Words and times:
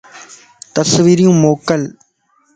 تصويريون 0.75 1.33
موڪل 1.43 1.81